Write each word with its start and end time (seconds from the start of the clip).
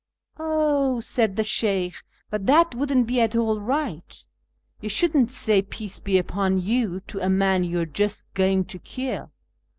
"Oh," 0.39 0.99
said 0.99 1.35
the 1.35 1.43
Sheykh, 1.43 2.03
"but 2.31 2.47
that 2.47 2.73
wouldn't 2.73 3.05
be 3.05 3.21
at 3.21 3.35
all 3.35 3.59
right; 3.61 4.25
you 4.79 4.89
shouldn't 4.89 5.29
say' 5.29 5.61
peace 5.61 5.99
be 5.99 6.17
upon 6.17 6.59
you' 6.59 7.01
to 7.09 7.19
a 7.23 7.29
man 7.29 7.63
you 7.63 7.81
are 7.81 7.85
just 7.85 8.25
going 8.33 8.65
to 8.65 8.79
kill." 8.79 9.31